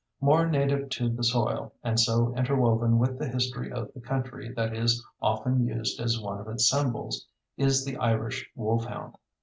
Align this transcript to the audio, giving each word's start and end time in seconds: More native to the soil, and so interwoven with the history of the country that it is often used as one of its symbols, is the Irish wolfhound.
More 0.19 0.47
native 0.47 0.89
to 0.89 1.09
the 1.09 1.23
soil, 1.23 1.75
and 1.83 1.99
so 1.99 2.33
interwoven 2.35 2.97
with 2.97 3.19
the 3.19 3.27
history 3.29 3.71
of 3.71 3.93
the 3.93 4.01
country 4.01 4.51
that 4.53 4.73
it 4.73 4.79
is 4.79 5.05
often 5.21 5.63
used 5.67 5.99
as 6.01 6.19
one 6.19 6.39
of 6.39 6.47
its 6.47 6.67
symbols, 6.67 7.27
is 7.55 7.85
the 7.85 7.97
Irish 7.97 8.49
wolfhound. 8.55 9.13